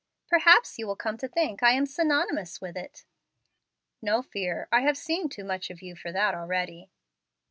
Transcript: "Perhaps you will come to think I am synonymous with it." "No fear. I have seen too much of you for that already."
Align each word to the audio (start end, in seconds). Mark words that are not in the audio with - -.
"Perhaps 0.27 0.79
you 0.79 0.87
will 0.87 0.95
come 0.95 1.15
to 1.19 1.27
think 1.27 1.61
I 1.61 1.73
am 1.73 1.85
synonymous 1.85 2.59
with 2.59 2.75
it." 2.75 3.05
"No 4.01 4.23
fear. 4.23 4.67
I 4.71 4.81
have 4.81 4.97
seen 4.97 5.29
too 5.29 5.43
much 5.43 5.69
of 5.69 5.83
you 5.83 5.95
for 5.95 6.11
that 6.11 6.33
already." 6.33 6.89